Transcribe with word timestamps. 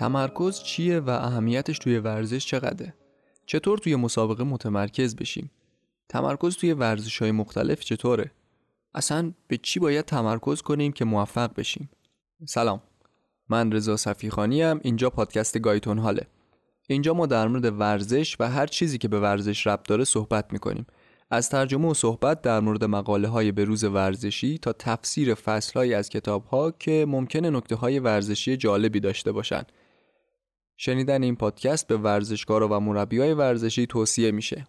تمرکز 0.00 0.62
چیه 0.62 1.00
و 1.00 1.10
اهمیتش 1.10 1.78
توی 1.78 1.98
ورزش 1.98 2.46
چقدره؟ 2.46 2.94
چطور 3.46 3.78
توی 3.78 3.96
مسابقه 3.96 4.44
متمرکز 4.44 5.16
بشیم؟ 5.16 5.50
تمرکز 6.08 6.56
توی 6.56 6.72
ورزش 6.72 7.18
های 7.22 7.32
مختلف 7.32 7.80
چطوره؟ 7.80 8.30
اصلا 8.94 9.32
به 9.48 9.56
چی 9.56 9.80
باید 9.80 10.04
تمرکز 10.04 10.62
کنیم 10.62 10.92
که 10.92 11.04
موفق 11.04 11.54
بشیم؟ 11.54 11.90
سلام 12.46 12.82
من 13.48 13.72
رضا 13.72 13.96
صفیخانی 13.96 14.62
ام 14.62 14.80
اینجا 14.82 15.10
پادکست 15.10 15.58
گایتون 15.58 15.98
حاله 15.98 16.26
اینجا 16.88 17.14
ما 17.14 17.26
در 17.26 17.48
مورد 17.48 17.80
ورزش 17.80 18.36
و 18.40 18.50
هر 18.50 18.66
چیزی 18.66 18.98
که 18.98 19.08
به 19.08 19.20
ورزش 19.20 19.66
ربط 19.66 19.88
داره 19.88 20.04
صحبت 20.04 20.52
می‌کنیم 20.52 20.86
از 21.30 21.48
ترجمه 21.50 21.88
و 21.88 21.94
صحبت 21.94 22.42
در 22.42 22.60
مورد 22.60 22.84
مقاله 22.84 23.28
های 23.28 23.52
بروز 23.52 23.84
ورزشی 23.84 24.58
تا 24.58 24.72
تفسیر 24.72 25.34
فصل 25.34 25.94
از 25.94 26.08
کتاب 26.08 26.44
ها 26.44 26.70
که 26.70 27.06
ممکنه 27.08 27.50
نکته 27.50 27.76
های 27.76 27.98
ورزشی 27.98 28.56
جالبی 28.56 29.00
داشته 29.00 29.32
باشند 29.32 29.72
شنیدن 30.82 31.22
این 31.22 31.36
پادکست 31.36 31.86
به 31.86 31.96
ورزشکارا 31.96 32.68
و 32.68 32.80
مربیای 32.80 33.34
ورزشی 33.34 33.86
توصیه 33.86 34.30
میشه. 34.30 34.66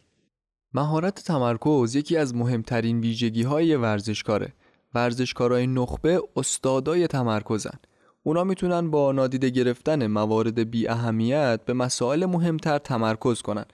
مهارت 0.73 1.23
تمرکز 1.23 1.95
یکی 1.95 2.17
از 2.17 2.35
مهمترین 2.35 2.99
ویژگی 2.99 3.43
های 3.43 3.75
ورزشکاره. 3.75 4.53
ورزشکارای 4.93 5.67
نخبه 5.67 6.21
استادای 6.35 7.07
تمرکزن. 7.07 7.79
اونا 8.23 8.43
می‌تونن 8.43 8.91
با 8.91 9.11
نادیده 9.11 9.49
گرفتن 9.49 10.07
موارد 10.07 10.59
بی 10.59 10.87
اهمیت 10.87 11.59
به 11.65 11.73
مسائل 11.73 12.25
مهمتر 12.25 12.77
تمرکز 12.77 13.41
کنن 13.41 13.65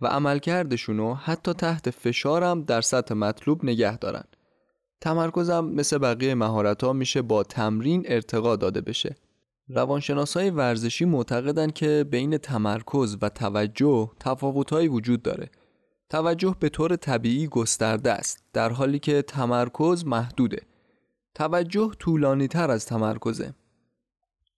و 0.00 0.06
عملکردشونو 0.06 1.14
حتی 1.14 1.52
تحت 1.52 1.90
فشارم 1.90 2.62
در 2.62 2.80
سطح 2.80 3.14
مطلوب 3.14 3.64
نگه 3.64 3.96
دارن. 3.98 4.24
تمرکزم 5.00 5.64
مثل 5.64 5.98
بقیه 5.98 6.34
مهارت 6.34 6.84
ها 6.84 6.92
میشه 6.92 7.22
با 7.22 7.42
تمرین 7.42 8.04
ارتقا 8.08 8.56
داده 8.56 8.80
بشه. 8.80 9.16
روانشناسای 9.68 10.50
ورزشی 10.50 11.04
معتقدند 11.04 11.72
که 11.72 12.06
بین 12.10 12.38
تمرکز 12.38 13.16
و 13.22 13.28
توجه 13.28 14.10
تفاوتهایی 14.20 14.88
وجود 14.88 15.22
داره. 15.22 15.50
توجه 16.10 16.56
به 16.60 16.68
طور 16.68 16.96
طبیعی 16.96 17.46
گسترده 17.46 18.12
است 18.12 18.44
در 18.52 18.72
حالی 18.72 18.98
که 18.98 19.22
تمرکز 19.22 20.04
محدوده. 20.06 20.62
توجه 21.34 21.90
طولانی 21.98 22.48
تر 22.48 22.70
از 22.70 22.86
تمرکزه. 22.86 23.54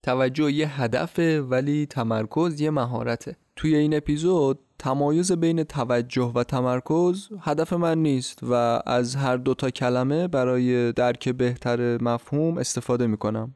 توجه 0.03 0.53
یه 0.53 0.83
هدفه 0.83 1.41
ولی 1.41 1.87
تمرکز 1.87 2.61
یه 2.61 2.71
مهارته. 2.71 3.37
توی 3.57 3.77
این 3.77 3.97
اپیزود 3.97 4.59
تمایز 4.79 5.33
بین 5.33 5.63
توجه 5.63 6.33
و 6.35 6.45
تمرکز 6.45 7.29
هدف 7.41 7.73
من 7.73 7.99
نیست 7.99 8.39
و 8.43 8.83
از 8.87 9.17
هر 9.17 9.37
دوتا 9.37 9.71
کلمه 9.71 10.29
برای 10.29 10.93
درک 10.93 11.29
بهتر 11.29 12.03
مفهوم 12.03 12.59
استفاده 12.59 13.07
می‌کنم. 13.07 13.55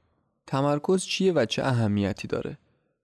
تمرکز 0.50 1.04
چیه 1.04 1.32
و 1.32 1.44
چه 1.44 1.64
اهمیتی 1.64 2.28
داره؟ 2.28 2.58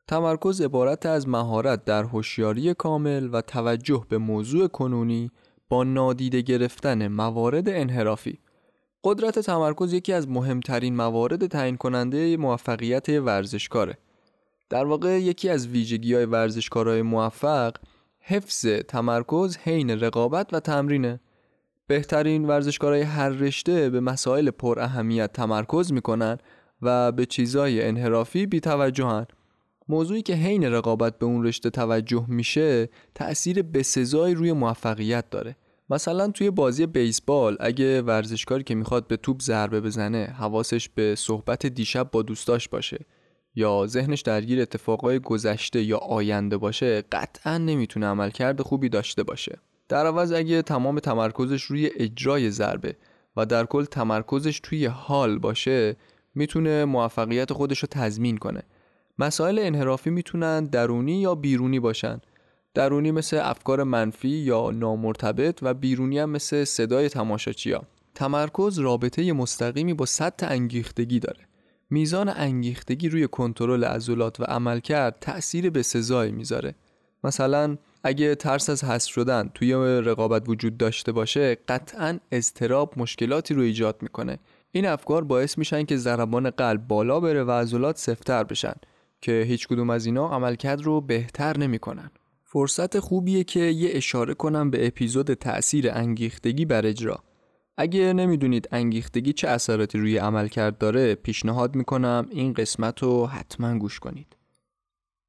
تمرکز 0.09 0.61
عبارت 0.61 1.07
از 1.07 1.29
مهارت 1.29 1.85
در 1.85 2.05
هوشیاری 2.05 2.75
کامل 2.75 3.29
و 3.33 3.41
توجه 3.41 4.07
به 4.09 4.19
موضوع 4.19 4.69
کنونی 4.69 5.31
با 5.69 5.85
نادیده 5.85 6.41
گرفتن 6.41 7.09
موارد 7.09 7.69
انحرافی. 7.69 8.39
قدرت 9.05 9.39
تمرکز 9.39 9.93
یکی 9.93 10.13
از 10.13 10.29
مهمترین 10.29 10.97
موارد 10.97 11.47
تعیین 11.47 11.77
کننده 11.77 12.37
موفقیت 12.37 13.09
ورزشکاره. 13.09 13.99
در 14.71 14.85
واقع 14.85 15.21
یکی 15.21 15.49
از 15.49 15.69
ویژگی 15.69 16.15
های 16.15 16.25
ورزشکارهای 16.25 17.03
موفق 17.03 17.77
حفظ 18.21 18.67
تمرکز 18.67 19.57
حین 19.57 19.91
رقابت 19.91 20.55
و 20.55 20.61
تمرینه. 20.61 21.21
بهترین 21.87 22.45
ورزشکارهای 22.45 23.03
هر 23.03 23.29
رشته 23.29 23.91
به 23.91 24.01
مسائل 24.01 24.51
پر 24.51 24.81
اهمیت 24.81 25.33
تمرکز 25.33 25.93
می‌کنن 25.93 26.39
و 26.83 27.13
به 27.13 27.27
چیزای 27.27 27.83
انحرافی 27.83 28.47
بی 28.47 28.61
توجهن 28.61 29.27
موضوعی 29.89 30.23
که 30.23 30.35
حین 30.35 30.65
رقابت 30.65 31.19
به 31.19 31.27
اون 31.27 31.45
رشته 31.45 31.71
توجه 31.71 32.25
میشه 32.29 32.89
تأثیر 33.15 33.63
بسزایی 33.63 34.35
روی 34.35 34.53
موفقیت 34.53 35.31
داره. 35.31 35.57
مثلا 35.91 36.29
توی 36.29 36.51
بازی 36.51 36.87
بیسبال 36.87 37.57
اگه 37.61 38.03
ورزشکاری 38.03 38.65
که 38.65 38.75
می‌خواد 38.75 39.07
به 39.07 39.17
توپ 39.17 39.43
ضربه 39.43 39.81
بزنه 39.81 40.25
حواسش 40.39 40.89
به 40.89 41.15
صحبت 41.15 41.67
دیشب 41.67 42.11
با 42.11 42.23
دوستاش 42.23 42.69
باشه 42.69 42.99
یا 43.55 43.87
ذهنش 43.87 44.21
درگیر 44.21 44.61
اتفاقای 44.61 45.19
گذشته 45.19 45.83
یا 45.83 45.99
آینده 45.99 46.57
باشه 46.57 47.03
قطعا 47.13 47.59
نمی‌تونه 47.59 48.07
عملکرد 48.07 48.63
خوبی 48.63 48.89
داشته 48.89 49.23
باشه. 49.23 49.59
در 49.89 50.07
عوض 50.07 50.33
اگه 50.33 50.63
تمام 50.63 50.99
تمرکزش 50.99 51.63
روی 51.63 51.91
اجرای 51.97 52.51
ضربه 52.51 52.97
و 53.37 53.47
در 53.47 53.67
کل 53.67 53.85
تمرکزش 53.85 54.61
توی 54.61 54.87
حال 54.87 55.39
باشه 55.39 55.97
می‌تونه 56.37 56.85
موفقیت 56.85 57.53
خودش 57.53 57.79
رو 57.79 57.89
تضمین 57.91 58.39
کنه. 58.39 58.63
مسائل 59.19 59.59
انحرافی 59.59 60.11
می‌تونن 60.11 60.65
درونی 60.65 61.21
یا 61.21 61.35
بیرونی 61.35 61.81
باشن. 61.81 62.21
درونی 62.75 63.11
مثل 63.11 63.41
افکار 63.43 63.83
منفی 63.83 64.29
یا 64.29 64.71
نامرتبط 64.71 65.59
و 65.63 65.75
بیرونی 65.75 66.19
هم 66.19 66.31
مثل 66.31 66.65
صدای 66.65 67.09
تماشاچیا. 67.09 67.83
تمرکز 68.15 68.79
رابطه 68.79 69.33
مستقیمی 69.33 69.95
با 69.95 70.07
سطح 70.07 70.47
انگیختگی 70.51 71.19
داره. 71.19 71.41
میزان 71.91 72.29
انگیختگی 72.29 73.09
روی 73.09 73.29
کنترل 73.29 73.85
عضلات 73.85 74.41
و 74.41 74.45
عملکرد 74.45 75.17
تأثیر 75.21 75.71
به 75.71 75.83
سزایی 75.83 76.33
می‌ذاره. 76.33 76.75
مثلا 77.25 77.77
اگه 78.05 78.35
ترس 78.35 78.71
از 78.71 78.85
حذف 78.85 79.11
شدن 79.11 79.51
توی 79.55 79.73
رقابت 80.05 80.49
وجود 80.49 80.77
داشته 80.77 81.13
باشه 81.13 81.55
قطعا 81.69 82.19
اضطراب 82.33 82.95
مشکلاتی 82.97 83.55
رو 83.55 83.63
ایجاد 83.63 83.97
می‌کنه. 84.03 84.39
این 84.77 84.87
افکار 84.87 85.25
باعث 85.25 85.59
میشن 85.59 85.85
که 85.85 85.97
ضربان 85.97 86.51
قلب 86.51 86.89
بالا 86.89 87.21
بره 87.21 87.45
و 87.45 87.51
عضلات 87.51 87.99
سفتر 87.99 88.45
بشن 88.45 88.75
که 89.21 89.45
هیچ 89.49 89.69
کدوم 89.69 89.91
از 89.91 90.07
اینا 90.07 90.29
عملکرد 90.29 90.83
رو 90.83 91.01
بهتر 91.01 91.59
نمی‌کنن. 91.59 92.11
فرصت 92.45 92.99
خوبیه 92.99 93.45
که 93.45 93.61
یه 93.61 93.91
اشاره 93.93 94.35
کنم 94.35 94.71
به 94.71 94.87
اپیزود 94.87 95.35
تأثیر 95.35 95.91
انگیختگی 95.91 96.65
بر 96.65 96.87
اجرا. 96.87 97.19
اگه 97.77 98.13
نمی‌دونید 98.13 98.69
انگیختگی 98.73 99.33
چه 99.33 99.49
اثراتی 99.49 99.99
روی 99.99 100.19
عملکرد 100.19 100.79
داره 100.79 101.15
پیشنهاد 101.15 101.75
می‌کنم 101.77 102.27
این 102.31 102.53
قسمت 102.53 103.03
رو 103.03 103.27
حتما 103.27 103.79
گوش 103.79 103.99
کنید. 103.99 104.37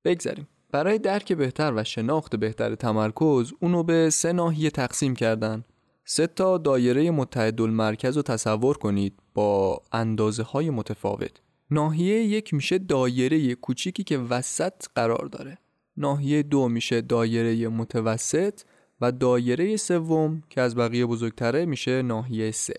بگذاریم. 0.05 0.47
برای 0.71 0.99
درک 0.99 1.33
بهتر 1.33 1.73
و 1.75 1.83
شناخت 1.83 2.35
بهتر 2.35 2.75
تمرکز 2.75 3.53
اونو 3.59 3.83
به 3.83 4.09
سه 4.09 4.33
ناحیه 4.33 4.69
تقسیم 4.69 5.15
کردن 5.15 5.63
سه 6.05 6.27
تا 6.27 6.57
دایره 6.57 7.11
متحد 7.11 7.61
المرکز 7.61 8.15
رو 8.15 8.21
تصور 8.21 8.77
کنید 8.77 9.19
با 9.37 9.81
اندازه 9.91 10.43
های 10.43 10.69
متفاوت. 10.69 11.31
ناحیه 11.71 12.23
یک 12.23 12.53
میشه 12.53 12.77
دایره 12.77 13.55
کوچیکی 13.55 14.03
که 14.03 14.17
وسط 14.17 14.73
قرار 14.95 15.25
داره. 15.31 15.57
ناحیه 15.97 16.43
دو 16.43 16.67
میشه 16.67 17.01
دایره 17.01 17.67
متوسط 17.67 18.61
و 19.01 19.11
دایره 19.11 19.77
سوم 19.77 20.43
که 20.49 20.61
از 20.61 20.75
بقیه 20.75 21.05
بزرگتره 21.05 21.65
میشه 21.65 22.01
ناحیه 22.01 22.51
سه. 22.51 22.73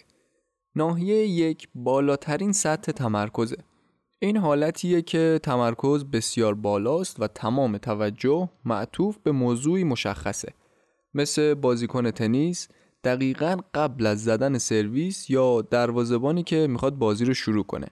ناحیه 0.77 1.27
یک 1.27 1.69
بالاترین 1.75 2.53
سطح 2.53 2.93
تمرکزه. 2.93 3.59
این 4.19 4.37
حالتیه 4.37 5.03
که 5.03 5.41
تمرکز 5.43 6.05
بسیار 6.05 6.55
بالاست 6.55 7.21
و 7.21 7.27
تمام 7.27 7.79
توجه 7.79 8.49
معطوف 8.65 9.19
به 9.19 9.33
موضوعی 9.33 9.85
مشخصه. 9.85 10.53
مثل 11.15 11.55
بازیکن 11.55 12.11
تنیس 12.11 12.69
دقیقا 13.04 13.56
قبل 13.75 14.06
از 14.06 14.25
زدن 14.25 14.59
سرویس 14.59 15.31
یا 15.31 15.62
دروازبانی 15.62 16.42
که 16.42 16.66
می‌خواد 16.66 16.95
بازی 16.95 17.24
رو 17.24 17.34
شروع 17.34 17.65
کنه. 17.65 17.86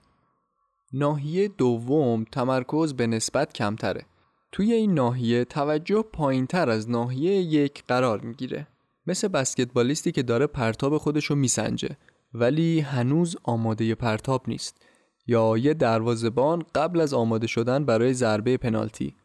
ناحیه 0.93 1.47
دوم 1.47 2.23
تمرکز 2.31 2.93
به 2.93 3.07
نسبت 3.07 3.53
کمتره. 3.53 4.05
توی 4.51 4.73
این 4.73 4.93
ناحیه 4.93 5.45
توجه 5.45 6.01
پایین 6.01 6.47
تر 6.47 6.69
از 6.69 6.89
ناحیه 6.89 7.31
یک 7.31 7.83
قرار 7.87 8.21
می‌گیره. 8.21 8.67
مثل 9.07 9.27
بسکتبالیستی 9.27 10.11
که 10.11 10.23
داره 10.23 10.47
پرتاب 10.47 10.97
خودش 10.97 11.25
رو 11.25 11.35
میسنجه 11.35 11.97
ولی 12.33 12.79
هنوز 12.79 13.35
آماده 13.43 13.95
پرتاب 13.95 14.43
نیست. 14.47 14.81
یا 15.27 15.57
یه 15.57 15.73
دروازبان 15.73 16.63
قبل 16.75 17.01
از 17.01 17.13
آماده 17.13 17.47
شدن 17.47 17.85
برای 17.85 18.13
ضربه 18.13 18.57
پنالتی. 18.57 19.15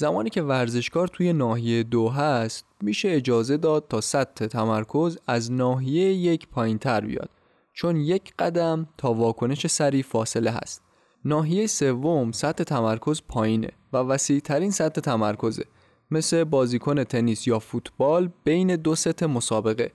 زمانی 0.00 0.30
که 0.30 0.42
ورزشکار 0.42 1.08
توی 1.08 1.32
ناحیه 1.32 1.82
دو 1.82 2.08
هست 2.08 2.66
میشه 2.82 3.08
اجازه 3.08 3.56
داد 3.56 3.86
تا 3.88 4.00
سطح 4.00 4.46
تمرکز 4.46 5.18
از 5.26 5.52
ناحیه 5.52 6.12
یک 6.12 6.48
پایین 6.48 6.78
تر 6.78 7.00
بیاد 7.00 7.30
چون 7.72 7.96
یک 7.96 8.32
قدم 8.38 8.88
تا 8.98 9.12
واکنش 9.12 9.66
سریع 9.66 10.02
فاصله 10.02 10.50
هست. 10.50 10.82
ناحیه 11.24 11.66
سوم 11.66 12.32
سطح 12.32 12.64
تمرکز 12.64 13.22
پایینه 13.28 13.70
و 13.92 13.96
وسیع 13.96 14.40
ترین 14.40 14.70
سطح 14.70 15.00
تمرکزه 15.00 15.64
مثل 16.10 16.44
بازیکن 16.44 17.04
تنیس 17.04 17.46
یا 17.46 17.58
فوتبال 17.58 18.30
بین 18.44 18.76
دو 18.76 18.94
ست 18.94 19.22
مسابقه 19.22 19.92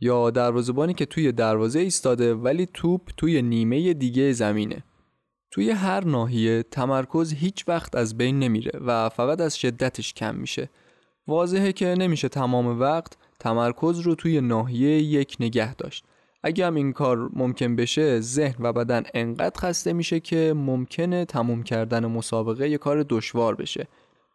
یا 0.00 0.30
دروازه‌بانی 0.30 0.94
که 0.94 1.06
توی 1.06 1.32
دروازه 1.32 1.80
ایستاده 1.80 2.34
ولی 2.34 2.68
توپ 2.74 3.00
توی 3.16 3.42
نیمه 3.42 3.94
دیگه 3.94 4.32
زمینه. 4.32 4.84
توی 5.50 5.70
هر 5.70 6.04
ناحیه 6.04 6.62
تمرکز 6.62 7.32
هیچ 7.32 7.68
وقت 7.68 7.94
از 7.96 8.18
بین 8.18 8.38
نمیره 8.38 8.80
و 8.80 9.08
فقط 9.08 9.40
از 9.40 9.58
شدتش 9.58 10.14
کم 10.14 10.34
میشه. 10.34 10.70
واضحه 11.28 11.72
که 11.72 11.86
نمیشه 11.98 12.28
تمام 12.28 12.80
وقت 12.80 13.16
تمرکز 13.40 13.98
رو 13.98 14.14
توی 14.14 14.40
ناحیه 14.40 15.02
یک 15.02 15.36
نگه 15.40 15.74
داشت. 15.74 16.04
اگه 16.42 16.66
هم 16.66 16.74
این 16.74 16.92
کار 16.92 17.30
ممکن 17.32 17.76
بشه 17.76 18.20
ذهن 18.20 18.64
و 18.64 18.72
بدن 18.72 19.02
انقدر 19.14 19.60
خسته 19.60 19.92
میشه 19.92 20.20
که 20.20 20.54
ممکنه 20.56 21.24
تموم 21.24 21.62
کردن 21.62 22.06
مسابقه 22.06 22.68
یه 22.68 22.78
کار 22.78 23.06
دشوار 23.08 23.54
بشه. 23.54 23.88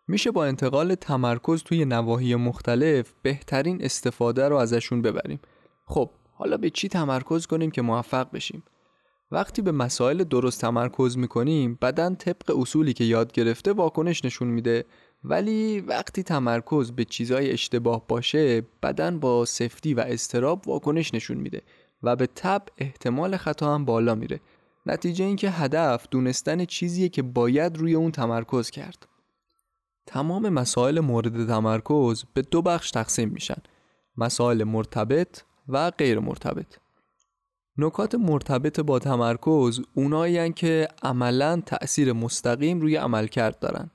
میشه 0.08 0.32
با 0.32 0.46
انتقال 0.46 0.96
تمرکز 0.96 1.64
توی 1.64 1.86
نواحی 1.86 2.36
مختلف 2.36 3.14
بهترین 3.22 3.84
استفاده 3.84 4.50
رو 4.50 4.56
ازشون 4.56 5.02
ببریم. 5.02 5.40
خب 5.86 6.10
حالا 6.34 6.58
به 6.58 6.70
چی 6.70 6.88
تمرکز 6.88 7.48
کنیم 7.48 7.72
که 7.72 7.82
موفق 7.82 8.32
بشیم؟ 8.32 8.64
وقتی 9.32 9.62
به 9.62 9.72
مسائل 9.72 10.24
درست 10.24 10.62
تمرکز 10.62 11.18
می‌کنیم 11.18 11.78
بدن 11.82 12.16
طبق 12.16 12.58
اصولی 12.60 12.94
که 12.94 13.04
یاد 13.04 13.32
گرفته 13.32 13.74
واکنش 13.74 14.26
نشون 14.26 14.48
میده. 14.48 14.86
ولی 15.24 15.80
وقتی 15.80 16.24
تمرکز 16.24 16.92
به 16.92 17.06
چیزای 17.06 17.52
اشتباه 17.52 18.08
باشه 18.08 18.62
بدن 18.84 19.20
با 19.20 19.46
سفتی 19.46 19.94
و 19.94 20.00
استراب 20.00 20.68
واکنش 20.68 21.14
نشون 21.14 21.38
میده 21.38 21.62
و 22.04 22.16
به 22.16 22.28
تب 22.28 22.62
احتمال 22.78 23.38
خطا 23.38 23.76
هم 23.76 23.86
بالا 23.86 24.16
میره. 24.16 24.40
نتیجه 24.86 25.26
اینکه 25.26 25.50
هدف 25.50 26.08
دونستن 26.12 26.66
چیزیه 26.66 27.10
که 27.10 27.22
باید 27.22 27.78
روی 27.78 27.94
اون 27.94 28.12
تمرکز 28.12 28.70
کرد. 28.70 29.08
تمام 30.06 30.50
مسائل 30.50 31.00
مورد 31.00 31.48
تمرکز 31.48 32.24
به 32.34 32.42
دو 32.42 32.62
بخش 32.62 32.92
تقسیم 32.92 33.30
میشن 33.30 33.62
مسائل 34.18 34.64
مرتبط 34.64 35.42
و 35.68 35.92
غیر 35.92 36.20
مرتبط. 36.20 36.85
نکات 37.78 38.16
مرتبط 38.16 38.80
با 38.80 39.00
تمرکز 39.00 39.80
اونایی 39.94 40.54
که 40.54 40.88
عملا 41.04 41.62
تأثیر 41.66 42.14
مستقیم 42.14 42.82
روی 42.82 42.96
عملکرد 42.96 43.60
دارن. 43.60 43.92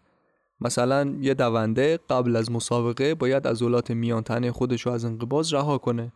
مثلا 0.60 1.16
یه 1.20 1.34
دونده 1.34 1.98
قبل 2.10 2.36
از 2.36 2.52
مسابقه 2.52 3.14
باید 3.14 3.48
عضلات 3.48 3.90
میان 3.90 4.22
تنه 4.22 4.52
خودش 4.52 4.82
رو 4.82 4.92
از 4.92 5.04
انقباض 5.04 5.54
رها 5.54 5.78
کنه. 5.78 6.12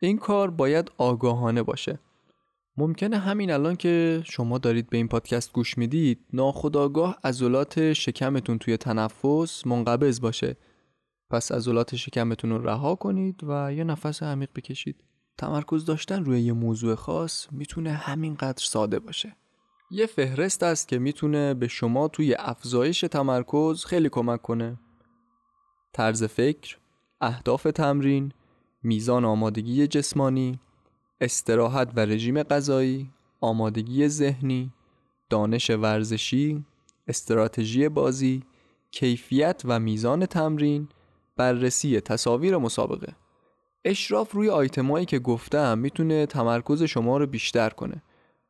این 0.00 0.18
کار 0.18 0.50
باید 0.50 0.90
آگاهانه 0.98 1.62
باشه. 1.62 1.98
ممکنه 2.76 3.18
همین 3.18 3.50
الان 3.50 3.76
که 3.76 4.22
شما 4.24 4.58
دارید 4.58 4.90
به 4.90 4.96
این 4.96 5.08
پادکست 5.08 5.52
گوش 5.52 5.78
می‌دید 5.78 6.26
ناخداگاه 6.32 7.18
عضلات 7.24 7.92
شکمتون 7.92 8.58
توی 8.58 8.76
تنفس 8.76 9.66
منقبض 9.66 10.20
باشه. 10.20 10.56
پس 11.30 11.52
عضلات 11.52 11.96
شکمتون 11.96 12.50
رو 12.50 12.66
رها 12.66 12.94
کنید 12.94 13.40
و 13.44 13.72
یه 13.72 13.84
نفس 13.84 14.22
عمیق 14.22 14.48
بکشید. 14.54 15.04
تمرکز 15.38 15.84
داشتن 15.84 16.24
روی 16.24 16.40
یه 16.40 16.52
موضوع 16.52 16.94
خاص 16.94 17.46
می‌تونه 17.52 17.92
همینقدر 17.92 18.64
ساده 18.64 18.98
باشه 18.98 19.36
یه 19.90 20.06
فهرست 20.06 20.62
است 20.62 20.88
که 20.88 20.98
می‌تونه 20.98 21.54
به 21.54 21.68
شما 21.68 22.08
توی 22.08 22.34
افزایش 22.38 23.00
تمرکز 23.00 23.84
خیلی 23.84 24.08
کمک 24.08 24.42
کنه 24.42 24.78
طرز 25.92 26.24
فکر، 26.24 26.78
اهداف 27.20 27.62
تمرین، 27.62 28.32
میزان 28.82 29.24
آمادگی 29.24 29.86
جسمانی، 29.86 30.60
استراحت 31.20 31.92
و 31.96 32.00
رژیم 32.00 32.42
غذایی، 32.42 33.10
آمادگی 33.40 34.08
ذهنی، 34.08 34.72
دانش 35.30 35.70
ورزشی، 35.70 36.64
استراتژی 37.08 37.88
بازی، 37.88 38.42
کیفیت 38.90 39.62
و 39.64 39.80
میزان 39.80 40.26
تمرین، 40.26 40.88
بررسی 41.36 42.00
تصاویر 42.00 42.56
مسابقه. 42.56 43.16
اشراف 43.86 44.32
روی 44.32 44.50
آیتمایی 44.50 45.06
که 45.06 45.18
گفتم 45.18 45.78
می‌تونه 45.78 46.26
تمرکز 46.26 46.82
شما 46.82 47.18
رو 47.18 47.26
بیشتر 47.26 47.70
کنه 47.70 48.02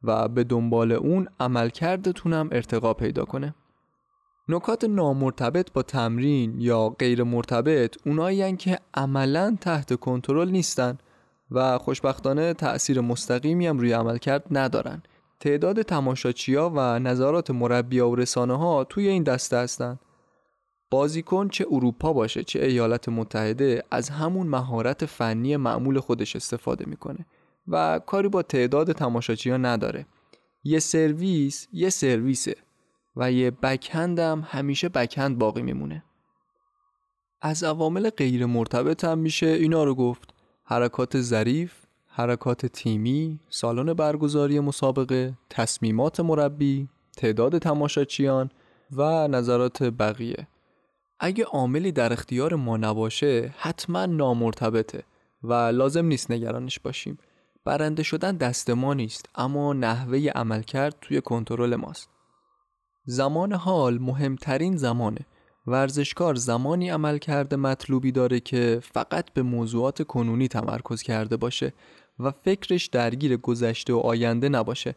و 0.02 0.28
به 0.28 0.44
دنبال 0.44 0.92
اون 0.92 1.28
عملکردتونم 1.40 2.48
ارتقا 2.52 2.94
پیدا 2.94 3.24
کنه. 3.24 3.54
نکات 4.48 4.84
نامرتبط 4.84 5.72
با 5.72 5.82
تمرین 5.82 6.60
یا 6.60 6.88
غیر 6.88 7.22
مرتبط 7.22 7.96
اونایی 8.06 8.56
که 8.56 8.78
عملا 8.94 9.56
تحت 9.60 9.94
کنترل 9.94 10.50
نیستن 10.50 10.98
و 11.50 11.78
خوشبختانه 11.78 12.54
تأثیر 12.54 13.00
مستقیمی 13.00 13.66
هم 13.66 13.78
روی 13.78 13.92
عملکرد 13.92 14.44
ندارن. 14.50 15.02
تعداد 15.40 15.82
تماشاچیا 15.82 16.72
و 16.74 16.98
نظرات 16.98 17.50
مربیا 17.50 18.08
و 18.08 18.14
رسانه 18.16 18.58
ها 18.58 18.84
توی 18.84 19.08
این 19.08 19.22
دسته 19.22 19.56
هستن. 19.56 19.98
بازیکن 20.90 21.48
چه 21.48 21.66
اروپا 21.70 22.12
باشه 22.12 22.44
چه 22.44 22.64
ایالات 22.64 23.08
متحده 23.08 23.82
از 23.90 24.08
همون 24.10 24.46
مهارت 24.46 25.06
فنی 25.06 25.56
معمول 25.56 26.00
خودش 26.00 26.36
استفاده 26.36 26.84
می‌کنه 26.88 27.26
و 27.68 28.00
کاری 28.06 28.28
با 28.28 28.42
تعداد 28.42 28.92
تماشاچی 28.92 29.50
نداره. 29.50 30.06
یه 30.64 30.78
سرویس 30.78 31.68
یه 31.72 31.90
سرویسه 31.90 32.56
و 33.16 33.32
یه 33.32 33.50
بکهند 33.50 34.18
هم 34.18 34.46
همیشه 34.46 34.88
بکهند 34.88 35.38
باقی 35.38 35.62
میمونه. 35.62 36.04
از 37.42 37.64
عوامل 37.64 38.10
غیر 38.10 38.46
مرتبط 38.46 39.04
هم 39.04 39.18
میشه 39.18 39.46
اینا 39.46 39.84
رو 39.84 39.94
گفت. 39.94 40.34
حرکات 40.64 41.20
ظریف 41.20 41.72
حرکات 42.06 42.66
تیمی 42.66 43.40
سالن 43.48 43.94
برگزاری 43.94 44.60
مسابقه 44.60 45.34
تصمیمات 45.50 46.20
مربی 46.20 46.88
تعداد 47.16 47.58
تماشاچیان 47.58 48.50
و 48.92 49.28
نظرات 49.28 49.82
بقیه. 49.82 50.48
اگه 51.20 51.44
عاملی 51.44 51.92
در 51.92 52.12
اختیار 52.12 52.54
ما 52.54 52.76
نباشه 52.76 53.54
حتما 53.58 54.06
نامرتبطه 54.06 55.02
و 55.42 55.52
لازم 55.52 56.04
نیست 56.04 56.30
نگرانش 56.30 56.78
باشیم. 56.78 57.18
برنده 57.64 58.02
شدن 58.02 58.36
دست 58.36 58.70
ما 58.70 58.94
نیست 58.94 59.28
اما 59.34 59.72
نحوه 59.72 60.18
عملکرد 60.34 60.96
توی 61.00 61.20
کنترل 61.20 61.74
ماست. 61.76 62.08
زمان 63.04 63.52
حال 63.52 63.98
مهمترین 63.98 64.76
زمانه 64.76 65.26
ورزشکار 65.66 66.34
زمانی 66.34 66.90
عمل 66.90 67.18
کرده 67.18 67.56
مطلوبی 67.56 68.12
داره 68.12 68.40
که 68.40 68.80
فقط 68.82 69.32
به 69.32 69.42
موضوعات 69.42 70.02
کنونی 70.02 70.48
تمرکز 70.48 71.02
کرده 71.02 71.36
باشه 71.36 71.72
و 72.18 72.30
فکرش 72.30 72.86
درگیر 72.86 73.36
گذشته 73.36 73.92
و 73.92 73.98
آینده 73.98 74.48
نباشه. 74.48 74.94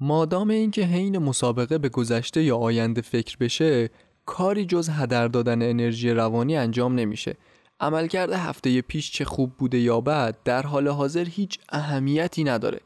مادام 0.00 0.50
اینکه 0.50 0.82
حین 0.82 1.18
مسابقه 1.18 1.78
به 1.78 1.88
گذشته 1.88 2.42
یا 2.42 2.56
آینده 2.56 3.00
فکر 3.00 3.36
بشه 3.40 3.90
کاری 4.26 4.64
جز 4.64 4.88
هدر 4.88 5.28
دادن 5.28 5.62
انرژی 5.62 6.10
روانی 6.10 6.56
انجام 6.56 6.94
نمیشه. 6.94 7.36
عملکرد 7.80 8.32
هفته 8.32 8.82
پیش 8.82 9.12
چه 9.12 9.24
خوب 9.24 9.52
بوده 9.58 9.78
یا 9.78 10.00
بد 10.00 10.36
در 10.44 10.62
حال 10.62 10.88
حاضر 10.88 11.24
هیچ 11.24 11.58
اهمیتی 11.68 12.44
نداره. 12.44 12.80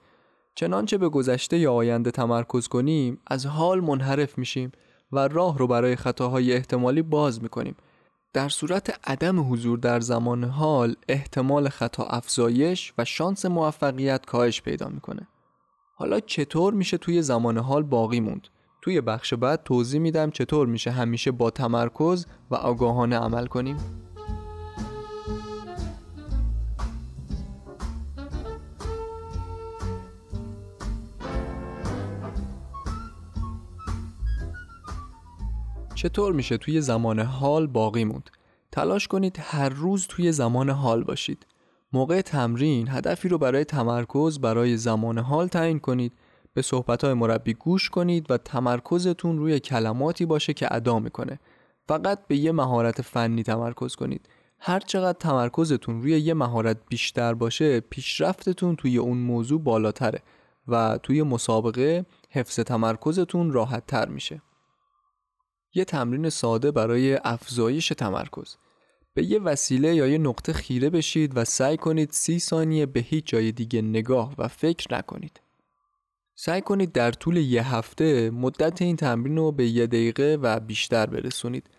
چنانچه 0.54 0.98
به 0.98 1.08
گذشته 1.08 1.58
یا 1.58 1.72
آینده 1.72 2.10
تمرکز 2.10 2.68
کنیم 2.68 3.20
از 3.26 3.46
حال 3.46 3.80
منحرف 3.80 4.38
میشیم 4.38 4.72
و 5.12 5.28
راه 5.28 5.58
رو 5.58 5.66
برای 5.66 5.96
خطاهای 5.96 6.52
احتمالی 6.52 7.02
باز 7.02 7.42
می‌کنیم. 7.42 7.76
در 8.32 8.48
صورت 8.48 9.08
عدم 9.08 9.52
حضور 9.52 9.78
در 9.78 10.00
زمان 10.00 10.44
حال 10.44 10.96
احتمال 11.08 11.68
خطا 11.68 12.04
افزایش 12.04 12.92
و 12.98 13.04
شانس 13.04 13.46
موفقیت 13.46 14.26
کاهش 14.26 14.62
پیدا 14.62 14.88
می‌کنه. 14.88 15.28
حالا 15.94 16.20
چطور 16.20 16.74
میشه 16.74 16.98
توی 16.98 17.22
زمان 17.22 17.58
حال 17.58 17.82
باقی 17.82 18.20
موند؟ 18.20 18.48
توی 18.88 19.00
بخش 19.00 19.34
بعد 19.34 19.62
توضیح 19.62 20.00
میدم 20.00 20.30
چطور 20.30 20.66
میشه 20.66 20.90
همیشه 20.90 21.30
با 21.30 21.50
تمرکز 21.50 22.26
و 22.50 22.54
آگاهانه 22.54 23.16
عمل 23.16 23.46
کنیم 23.46 23.76
چطور 35.94 36.32
میشه 36.32 36.56
توی 36.56 36.80
زمان 36.80 37.20
حال 37.20 37.66
باقی 37.66 38.04
موند؟ 38.04 38.30
تلاش 38.72 39.08
کنید 39.08 39.36
هر 39.40 39.68
روز 39.68 40.06
توی 40.06 40.32
زمان 40.32 40.70
حال 40.70 41.04
باشید. 41.04 41.46
موقع 41.92 42.20
تمرین 42.20 42.88
هدفی 42.88 43.28
رو 43.28 43.38
برای 43.38 43.64
تمرکز 43.64 44.38
برای 44.38 44.76
زمان 44.76 45.18
حال 45.18 45.48
تعیین 45.48 45.78
کنید 45.78 46.12
به 46.58 46.62
صحبتهای 46.62 47.14
مربی 47.14 47.54
گوش 47.54 47.90
کنید 47.90 48.30
و 48.30 48.36
تمرکزتون 48.36 49.38
روی 49.38 49.60
کلماتی 49.60 50.26
باشه 50.26 50.54
که 50.54 50.74
ادا 50.74 50.98
می‌کنه. 50.98 51.40
فقط 51.88 52.26
به 52.26 52.36
یه 52.36 52.52
مهارت 52.52 53.02
فنی 53.02 53.42
تمرکز 53.42 53.94
کنید. 53.94 54.28
هر 54.58 54.80
چقدر 54.80 55.18
تمرکزتون 55.18 56.02
روی 56.02 56.20
یه 56.20 56.34
مهارت 56.34 56.76
بیشتر 56.88 57.34
باشه 57.34 57.80
پیشرفتتون 57.80 58.76
توی 58.76 58.98
اون 58.98 59.18
موضوع 59.18 59.60
بالاتره 59.60 60.22
و 60.68 60.98
توی 61.02 61.22
مسابقه 61.22 62.06
حفظ 62.30 62.60
تمرکزتون 62.60 63.52
راحت 63.52 63.86
تر 63.86 64.08
میشه. 64.08 64.42
یه 65.74 65.84
تمرین 65.84 66.30
ساده 66.30 66.70
برای 66.70 67.18
افزایش 67.24 67.88
تمرکز. 67.88 68.56
به 69.14 69.24
یه 69.24 69.38
وسیله 69.38 69.94
یا 69.94 70.06
یه 70.06 70.18
نقطه 70.18 70.52
خیره 70.52 70.90
بشید 70.90 71.36
و 71.36 71.44
سعی 71.44 71.76
کنید 71.76 72.10
سی 72.12 72.38
ثانیه 72.38 72.86
به 72.86 73.00
هیچ 73.00 73.26
جای 73.26 73.52
دیگه 73.52 73.82
نگاه 73.82 74.34
و 74.38 74.48
فکر 74.48 74.94
نکنید. 74.94 75.40
سعی 76.40 76.60
کنید 76.60 76.92
در 76.92 77.12
طول 77.12 77.36
یه 77.36 77.74
هفته 77.74 78.30
مدت 78.30 78.82
این 78.82 78.96
تمرین 78.96 79.36
رو 79.36 79.52
به 79.52 79.66
یه 79.66 79.86
دقیقه 79.86 80.38
و 80.42 80.60
بیشتر 80.60 81.06
برسونید. 81.06 81.70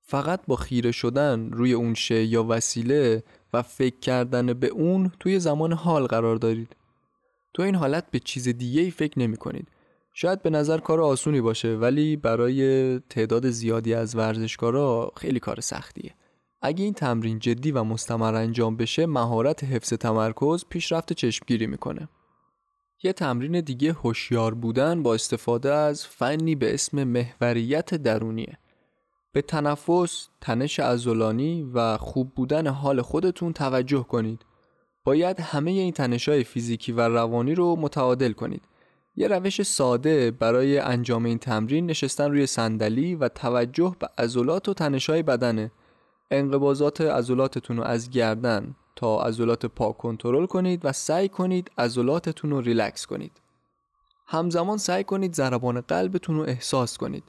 فقط 0.00 0.40
با 0.46 0.56
خیره 0.56 0.92
شدن 0.92 1.50
روی 1.50 1.72
اون 1.72 1.94
شی 1.94 2.22
یا 2.22 2.44
وسیله 2.48 3.22
و 3.52 3.62
فکر 3.62 3.98
کردن 3.98 4.46
به 4.46 4.66
اون 4.66 5.12
توی 5.20 5.40
زمان 5.40 5.72
حال 5.72 6.06
قرار 6.06 6.36
دارید. 6.36 6.76
تو 7.54 7.62
این 7.62 7.74
حالت 7.74 8.10
به 8.10 8.18
چیز 8.18 8.48
دیگه 8.48 8.80
ای 8.80 8.90
فکر 8.90 9.18
نمی 9.18 9.36
کنید 9.36 9.68
شاید 10.14 10.42
به 10.42 10.50
نظر 10.50 10.78
کار 10.78 11.00
آسونی 11.00 11.40
باشه 11.40 11.76
ولی 11.76 12.16
برای 12.16 12.98
تعداد 12.98 13.50
زیادی 13.50 13.94
از 13.94 14.16
ورزشکارا 14.16 15.12
خیلی 15.16 15.40
کار 15.40 15.60
سختیه. 15.60 16.14
اگه 16.62 16.84
این 16.84 16.94
تمرین 16.94 17.38
جدی 17.38 17.72
و 17.72 17.84
مستمر 17.84 18.34
انجام 18.34 18.76
بشه 18.76 19.06
مهارت 19.06 19.64
حفظ 19.64 19.92
تمرکز 19.92 20.64
پیشرفت 20.68 21.12
چشمگیری 21.12 21.66
می‌کنه. 21.66 22.08
یه 23.04 23.12
تمرین 23.12 23.60
دیگه 23.60 23.92
هوشیار 23.92 24.54
بودن 24.54 25.02
با 25.02 25.14
استفاده 25.14 25.72
از 25.72 26.06
فنی 26.06 26.54
به 26.54 26.74
اسم 26.74 27.04
محوریت 27.04 27.94
درونیه. 27.94 28.58
به 29.32 29.42
تنفس، 29.42 30.28
تنش 30.40 30.80
ازولانی 30.80 31.70
و 31.74 31.96
خوب 31.96 32.34
بودن 32.34 32.66
حال 32.66 33.02
خودتون 33.02 33.52
توجه 33.52 34.02
کنید. 34.02 34.44
باید 35.04 35.40
همه 35.40 35.70
این 35.70 35.92
تنشای 35.92 36.44
فیزیکی 36.44 36.92
و 36.92 37.00
روانی 37.00 37.54
رو 37.54 37.76
متعادل 37.76 38.32
کنید. 38.32 38.62
یه 39.16 39.28
روش 39.28 39.62
ساده 39.62 40.30
برای 40.30 40.78
انجام 40.78 41.24
این 41.24 41.38
تمرین 41.38 41.86
نشستن 41.86 42.30
روی 42.30 42.46
صندلی 42.46 43.14
و 43.14 43.28
توجه 43.28 43.96
به 43.98 44.08
عضلات 44.18 44.68
و 44.68 44.74
تنشای 44.74 45.22
بدنه. 45.22 45.70
انقباضات 46.30 47.00
عضلاتتون 47.00 47.76
رو 47.76 47.82
از 47.82 48.10
گردن 48.10 48.74
تا 48.96 49.22
عضلات 49.22 49.66
پا 49.66 49.92
کنترل 49.92 50.46
کنید 50.46 50.80
و 50.84 50.92
سعی 50.92 51.28
کنید 51.28 51.70
عضلاتتون 51.78 52.50
رو 52.50 52.60
ریلکس 52.60 53.06
کنید 53.06 53.40
همزمان 54.26 54.78
سعی 54.78 55.04
کنید 55.04 55.34
ضربان 55.34 55.80
قلبتون 55.80 56.36
رو 56.36 56.42
احساس 56.42 56.98
کنید 56.98 57.24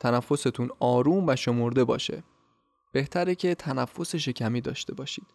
تنفستون 0.00 0.70
آروم 0.80 1.28
و 1.28 1.36
شمرده 1.36 1.84
باشه 1.84 2.22
بهتره 2.92 3.34
که 3.34 3.54
تنفس 3.54 4.16
شکمی 4.16 4.60
داشته 4.60 4.94
باشید 4.94 5.26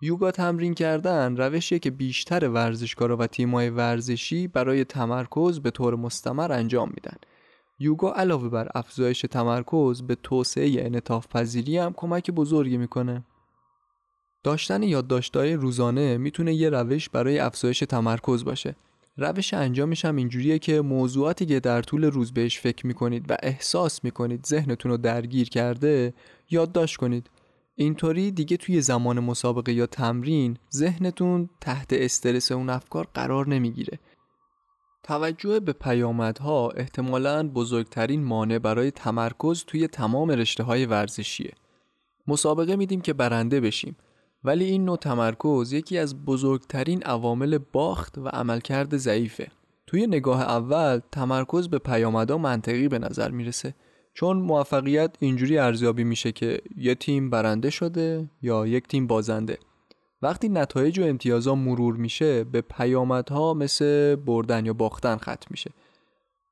یوگا 0.00 0.30
تمرین 0.30 0.74
کردن 0.74 1.36
روشیه 1.36 1.78
که 1.78 1.90
بیشتر 1.90 2.48
ورزشکارا 2.48 3.16
و 3.16 3.26
تیمای 3.26 3.70
ورزشی 3.70 4.48
برای 4.48 4.84
تمرکز 4.84 5.60
به 5.60 5.70
طور 5.70 5.96
مستمر 5.96 6.52
انجام 6.52 6.88
میدن. 6.94 7.16
یوگا 7.78 8.12
علاوه 8.12 8.48
بر 8.48 8.68
افزایش 8.74 9.20
تمرکز 9.20 10.02
به 10.02 10.14
توسعه 10.14 10.86
انعطاف 10.86 11.28
پذیری 11.28 11.78
هم 11.78 11.92
کمک 11.92 12.30
بزرگی 12.30 12.76
می‌کنه. 12.76 13.24
داشتن 14.44 14.82
یادداشت‌های 14.82 15.54
روزانه 15.54 16.16
می‌تونه 16.16 16.54
یه 16.54 16.70
روش 16.70 17.08
برای 17.08 17.38
افزایش 17.38 17.78
تمرکز 17.78 18.44
باشه. 18.44 18.76
روش 19.16 19.54
انجامش 19.54 20.04
هم 20.04 20.16
اینجوریه 20.16 20.58
که 20.58 20.80
موضوعاتی 20.80 21.46
که 21.46 21.60
در 21.60 21.82
طول 21.82 22.04
روز 22.04 22.32
بهش 22.32 22.58
فکر 22.58 22.86
می‌کنید 22.86 23.24
و 23.28 23.36
احساس 23.42 24.04
می‌کنید 24.04 24.46
ذهنتون 24.46 24.90
رو 24.90 24.96
درگیر 24.96 25.48
کرده 25.48 26.14
یادداشت 26.50 26.96
کنید. 26.96 27.30
اینطوری 27.76 28.30
دیگه 28.30 28.56
توی 28.56 28.80
زمان 28.80 29.20
مسابقه 29.20 29.72
یا 29.72 29.86
تمرین 29.86 30.56
ذهنتون 30.74 31.50
تحت 31.60 31.92
استرس 31.92 32.52
اون 32.52 32.70
افکار 32.70 33.08
قرار 33.14 33.48
نمی‌گیره. 33.48 33.98
توجه 35.02 35.60
به 35.60 35.72
پیامدها 35.72 36.70
احتمالاً 36.70 37.48
بزرگترین 37.48 38.24
مانع 38.24 38.58
برای 38.58 38.90
تمرکز 38.90 39.64
توی 39.64 39.88
تمام 39.88 40.30
رشته 40.30 40.62
های 40.62 40.86
ورزشیه. 40.86 41.52
مسابقه 42.26 42.76
میدیم 42.76 43.00
که 43.00 43.12
برنده 43.12 43.60
بشیم. 43.60 43.96
ولی 44.44 44.64
این 44.64 44.84
نوع 44.84 44.96
تمرکز 44.96 45.72
یکی 45.72 45.98
از 45.98 46.24
بزرگترین 46.24 47.02
عوامل 47.02 47.58
باخت 47.72 48.18
و 48.18 48.28
عملکرد 48.28 48.96
ضعیفه. 48.96 49.48
توی 49.86 50.06
نگاه 50.06 50.42
اول 50.42 51.00
تمرکز 51.12 51.68
به 51.68 51.78
پیامدها 51.78 52.38
منطقی 52.38 52.88
به 52.88 52.98
نظر 52.98 53.30
می‌رسه 53.30 53.74
چون 54.14 54.36
موفقیت 54.36 55.16
اینجوری 55.18 55.58
ارزیابی 55.58 56.04
میشه 56.04 56.32
که 56.32 56.60
یه 56.76 56.94
تیم 56.94 57.30
برنده 57.30 57.70
شده 57.70 58.30
یا 58.42 58.66
یک 58.66 58.88
تیم 58.88 59.06
بازنده. 59.06 59.58
وقتی 60.22 60.48
نتایج 60.48 60.98
و 60.98 61.04
امتیازها 61.04 61.54
مرور 61.54 61.96
میشه 61.96 62.44
به 62.44 62.60
پیامدها 62.60 63.54
مثل 63.54 64.16
بردن 64.16 64.66
یا 64.66 64.72
باختن 64.72 65.16
ختم 65.16 65.46
میشه. 65.50 65.70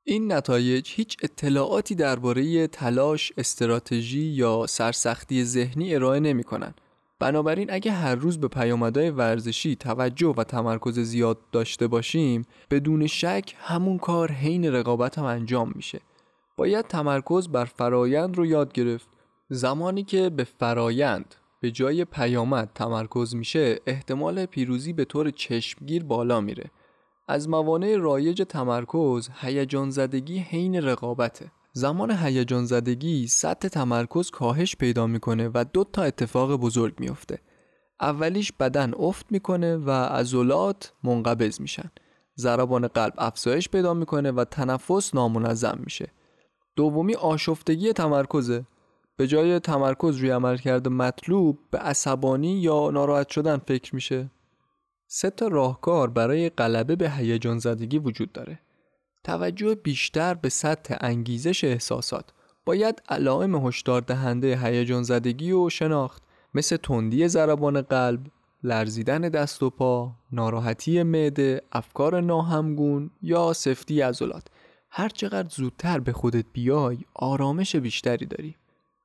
این 0.05 0.33
نتایج 0.33 0.91
هیچ 0.91 1.17
اطلاعاتی 1.23 1.95
درباره 1.95 2.67
تلاش، 2.67 3.33
استراتژی 3.37 4.23
یا 4.23 4.67
سرسختی 4.69 5.45
ذهنی 5.45 5.95
ارائه 5.95 6.21
نمی‌کنن. 6.21 6.75
بنابراین 7.23 7.73
اگه 7.73 7.93
هر 7.93 8.15
روز 8.15 8.41
به 8.41 8.49
پیامدهای 8.49 9.11
ورزشی 9.11 9.77
توجه 9.77 10.35
و 10.37 10.45
تمرکز 10.45 10.99
زیاد 10.99 11.39
داشته 11.53 11.87
باشیم 11.87 12.43
بدون 12.71 13.07
شک 13.07 13.55
همون 13.59 13.99
کار 13.99 14.33
حین 14.33 14.65
رقابت 14.65 15.19
هم 15.19 15.25
انجام 15.25 15.73
میشه. 15.75 16.01
باید 16.57 16.87
تمرکز 16.87 17.49
بر 17.49 17.65
فرایند 17.65 18.37
رو 18.37 18.47
یاد 18.47 18.73
گرفت. 18.73 19.09
زمانی 19.49 20.03
که 20.03 20.31
به 20.31 20.45
فرایند 20.45 21.35
به 21.61 21.71
جای 21.71 22.05
پیامد 22.05 22.71
تمرکز 22.75 23.35
میشه 23.35 23.81
احتمال 23.87 24.47
پیروزی 24.47 24.93
به 24.93 25.05
طور 25.05 25.31
چشمگیر 25.31 26.05
بالا 26.05 26.41
میره. 26.41 26.71
از 27.29 27.49
موانع 27.49 27.97
رایج 27.97 28.43
تمرکز 28.49 29.29
هیجان 29.41 29.91
زدگی 29.91 30.39
حین 30.39 30.75
رقابته. 30.77 31.51
زمان 31.73 32.11
هیجان 32.11 32.65
زدگی 32.65 33.27
سطح 33.27 33.69
تمرکز 33.69 34.31
کاهش 34.31 34.77
پیدا 34.77 35.07
می‌کنه 35.07 35.51
و 35.55 35.65
دو 35.73 35.85
تا 35.85 36.03
اتفاق 36.03 36.57
بزرگ 36.57 37.01
میفته 37.01 37.39
اولیش 38.01 38.53
بدن 38.53 38.93
افت 38.99 39.27
می‌کنه 39.31 39.77
و 39.77 39.91
عضلات 39.91 40.93
منقبض 41.05 41.61
میشن. 41.61 41.91
ضربان 42.39 42.87
قلب 42.87 43.15
افزایش 43.19 43.69
پیدا 43.69 43.95
می‌کنه 43.95 44.31
و 44.31 44.45
تنفس 44.45 45.15
نامنظم 45.15 45.79
میشه. 45.85 46.13
دومی 46.77 47.15
آشفتگی 47.15 47.93
تمرکزه. 47.93 48.67
به 49.17 49.27
جای 49.27 49.59
تمرکز 49.59 50.17
روی 50.17 50.31
عملکرد 50.31 50.89
مطلوب 50.89 51.59
به 51.71 51.79
عصبانی 51.79 52.61
یا 52.61 52.91
ناراحت 52.91 53.29
شدن 53.29 53.57
فکر 53.57 53.95
میشه. 53.95 54.31
سه 55.07 55.31
تا 55.31 55.49
راهکار 55.49 56.11
برای 56.11 56.51
غلبه 56.51 56.97
به 56.97 57.11
هیجان 57.11 57.59
زدگی 57.59 57.99
وجود 57.99 58.33
داره. 58.33 58.59
توجه 59.25 59.75
بیشتر 59.75 60.35
به 60.35 60.49
سطح 60.49 60.97
انگیزش 61.01 61.65
احساسات. 61.65 62.31
باید 62.65 63.03
علائم 63.09 63.67
هشدار 63.67 64.01
دهنده 64.01 64.59
هیجان 64.63 65.03
زدگی 65.03 65.53
و 65.53 65.69
شناخت. 65.69 66.23
مثل 66.55 66.77
تندی 66.77 67.29
ضربان 67.29 67.81
قلب، 67.81 68.21
لرزیدن 68.63 69.21
دست 69.21 69.63
و 69.63 69.71
پا، 69.71 70.13
ناراحتی 70.33 71.03
معده، 71.03 71.63
افکار 71.73 72.21
ناهمگون 72.21 73.11
یا 73.23 73.53
سفتی 73.53 74.01
عضلات. 74.01 74.47
هر 74.91 75.09
چقدر 75.09 75.49
زودتر 75.49 76.01
به 76.01 76.13
خودت 76.13 76.45
بیای 76.53 76.99
آرامش 77.15 77.77
بیشتری 77.77 78.27
داری. 78.27 78.57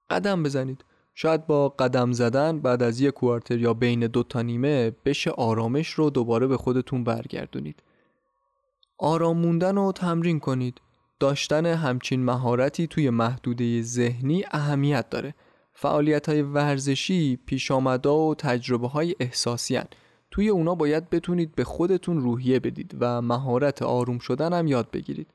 قدم 0.10 0.44
بزنید. 0.44 0.86
شاید 1.16 1.48
با 1.48 1.70
قدم 1.70 2.12
زدن 2.12 2.60
بعد 2.60 2.84
از 2.84 3.02
یک 3.02 3.14
کوارتر 3.14 3.58
یا 3.58 3.74
بین 3.74 4.00
دو 4.00 4.24
تا 4.24 4.42
نیمه 4.42 4.92
بشه 5.06 5.32
آرامش 5.32 5.90
رو 5.90 6.10
دوباره 6.10 6.48
به 6.48 6.58
خودتون 6.58 7.04
برگردونید. 7.04 7.84
آرام 8.98 9.38
موندن 9.38 9.76
رو 9.76 9.92
تمرین 9.92 10.40
کنید. 10.40 10.82
داشتن 11.20 11.66
همچین 11.66 12.26
مهارتی 12.26 12.88
توی 12.88 13.10
محدوده 13.10 13.82
ذهنی 13.82 14.44
اهمیت 14.52 15.10
داره. 15.10 15.36
فعالیت 15.74 16.30
های 16.30 16.42
ورزشی 16.42 17.36
پیش 17.46 17.72
و 17.72 18.36
تجربه 18.38 18.88
های 18.88 19.16
احساسی 19.20 19.80
توی 20.32 20.50
اونا 20.50 20.76
باید 20.76 21.10
بتونید 21.10 21.56
به 21.56 21.64
خودتون 21.64 22.22
روحیه 22.22 22.60
بدید 22.60 22.96
و 23.00 23.22
مهارت 23.22 23.82
آروم 23.82 24.20
شدن 24.20 24.54
هم 24.54 24.68
یاد 24.68 24.92
بگیرید. 24.92 25.28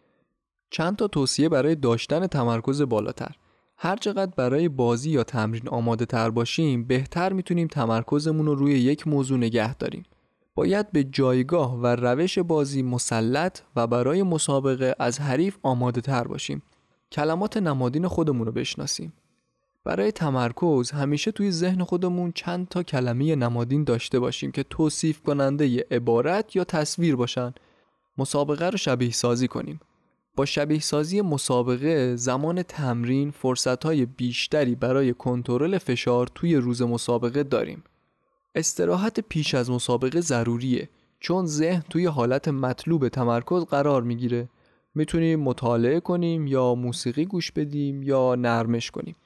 چند 0.70 0.96
تا 0.96 1.08
توصیه 1.08 1.48
برای 1.48 1.74
داشتن 1.74 2.26
تمرکز 2.26 2.82
بالاتر. 2.82 3.36
هر 3.76 3.96
چقدر 3.96 4.32
برای 4.36 4.68
بازی 4.68 5.10
یا 5.10 5.24
تمرین 5.24 5.68
آماده 5.68 6.06
تر 6.06 6.30
باشیم 6.30 6.84
بهتر 6.84 7.32
می‌تونیم 7.32 7.68
تمرکزمون 7.68 8.46
رو 8.46 8.54
روی 8.54 8.72
یک 8.72 9.08
موضوع 9.08 9.38
نگه 9.38 9.74
داریم. 9.74 10.02
باید 10.54 10.92
به 10.92 11.04
جایگاه 11.04 11.78
و 11.80 11.86
روش 11.86 12.38
بازی 12.38 12.82
مسلط 12.82 13.60
و 13.76 13.86
برای 13.86 14.22
مسابقه 14.22 14.94
از 14.98 15.20
حریف 15.20 15.56
آماده 15.62 16.00
تر 16.00 16.24
باشیم. 16.24 16.62
کلمات 17.12 17.56
نمادین 17.56 18.08
خودمون 18.08 18.46
رو 18.46 18.52
بشناسیم. 18.52 19.12
برای 19.84 20.12
تمرکز 20.12 20.90
همیشه 20.90 21.32
توی 21.32 21.50
ذهن 21.50 21.84
خودمون 21.84 22.32
چند 22.32 22.68
تا 22.68 22.82
کلمه 22.82 23.36
نمادین 23.36 23.84
داشته 23.84 24.18
باشیم 24.18 24.52
که 24.52 24.62
توصیف 24.62 25.22
کننده 25.22 25.68
ی 25.68 25.78
عبارت 25.78 26.56
یا 26.56 26.64
تصویر 26.64 27.16
باشن. 27.16 27.54
مسابقه 28.18 28.70
رو 28.70 28.78
شبیه 28.78 29.10
سازی 29.10 29.48
کنیم. 29.48 29.80
با 30.36 30.44
شبیه 30.44 30.80
سازی 30.80 31.20
مسابقه 31.20 32.16
زمان 32.16 32.62
تمرین 32.62 33.30
فرصتهای 33.30 34.06
بیشتری 34.06 34.74
برای 34.74 35.12
کنترل 35.12 35.78
فشار 35.78 36.26
توی 36.34 36.56
روز 36.56 36.82
مسابقه 36.82 37.42
داریم. 37.42 37.84
استراحت 38.54 39.20
پیش 39.20 39.54
از 39.54 39.70
مسابقه 39.70 40.20
ضروریه 40.20 40.88
چون 41.20 41.46
ذهن 41.46 41.82
توی 41.90 42.06
حالت 42.06 42.48
مطلوب 42.48 43.08
تمرکز 43.08 43.64
قرار 43.64 44.02
می‌گیره. 44.02 44.48
می‌تونیم 44.94 45.40
مطالعه 45.40 46.00
کنیم 46.00 46.46
یا 46.46 46.74
موسیقی 46.74 47.24
گوش 47.24 47.52
بدیم 47.52 48.02
یا 48.02 48.34
نرمش 48.34 48.90
کنیم. 48.90 49.16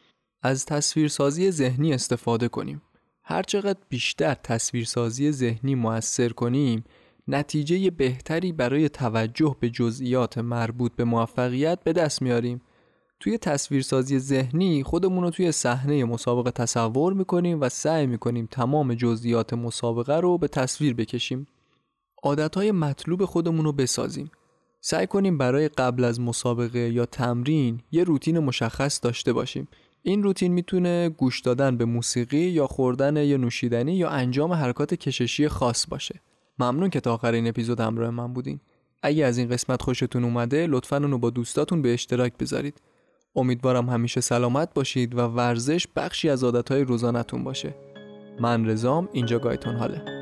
از 0.43 0.67
تصویرسازی 0.67 1.51
ذهنی 1.51 1.93
استفاده 1.93 2.49
کنیم. 2.49 2.83
هرچقدر 3.23 3.79
بیشتر 3.89 4.35
تصویرسازی 4.35 5.33
ذهنی 5.33 5.75
موثر 5.75 6.29
کنیم 6.29 6.85
نتیجه 7.29 7.91
بهتری 7.91 8.53
برای 8.53 8.89
توجه 8.89 9.57
به 9.61 9.71
جزئیات 9.71 10.39
مربوط 10.39 10.93
به 10.97 11.05
موفقیت 11.05 11.85
به 11.85 11.93
دست 11.93 12.23
میاریم 12.23 12.61
توی 13.21 13.39
تصویرسازی 13.39 14.19
ذهنی 14.19 14.83
خودمون 14.83 15.25
رو 15.25 15.31
توی 15.31 15.53
صحنه 15.53 16.05
مسابقه 16.05 16.51
تصور 16.51 17.13
می‌کنیم 17.13 17.61
و 17.61 17.69
سعی 17.69 18.07
می‌کنیم 18.07 18.49
تمام 18.51 18.95
جزئیات 18.95 19.53
مسابقه 19.55 20.17
رو 20.17 20.39
به 20.39 20.49
تصویر 20.49 20.95
بکشیم. 20.95 21.47
عادتهای 22.23 22.73
مطلوب 22.73 23.25
خودمون 23.25 23.65
رو 23.65 23.73
بسازیم. 23.73 24.31
سعی 24.81 25.07
کنیم 25.07 25.39
برای 25.39 25.69
قبل 25.69 26.05
از 26.05 26.21
مسابقه 26.21 26.79
یا 26.79 27.07
تمرین 27.07 27.81
یه 27.93 28.05
روتین 28.05 28.39
مشخص 28.39 29.01
داشته 29.03 29.33
باشیم. 29.33 29.69
این 30.03 30.23
روتین 30.23 30.53
می‌تونه 30.53 31.09
گوش 31.09 31.41
دادن 31.41 31.77
به 31.77 31.85
موسیقی 31.85 32.39
یا 32.39 32.67
خوردن 32.67 33.17
یا 33.17 33.37
نوشیدنی 33.37 33.97
یا 33.97 34.09
انجام 34.09 34.53
حرکات 34.53 34.95
کششی 34.95 35.49
خاص 35.49 35.87
باشه. 35.89 36.21
ممنون 36.59 36.91
که 36.91 37.01
تا 37.01 37.15
آخر 37.15 37.33
این 37.33 37.47
اپیزود 37.47 37.81
همراه 37.81 38.11
من 38.11 38.33
بودین. 38.33 38.61
اگه 39.03 39.25
از 39.25 39.39
این 39.39 39.49
قسمت 39.49 39.83
خوشتون 39.83 40.25
اومده 40.25 40.67
لطفا 40.67 40.97
اونو 40.97 41.19
با 41.19 41.31
دوستاتون 41.31 41.83
به 41.83 41.95
اشتراک 41.95 42.33
بذارید. 42.39 42.81
امیدوارم 43.37 43.91
همیشه 43.91 44.21
سلامت 44.21 44.75
باشید 44.75 45.15
و 45.15 45.21
ورزش 45.21 45.87
بخشی 45.97 46.31
از 46.31 46.45
عادتهای 46.45 46.83
روزانتون 46.83 47.45
باشه. 47.45 47.75
من 48.41 48.69
رزام 48.69 49.09
اینجا 49.13 49.39
گایتون 49.39 49.77
حاله 49.77 50.16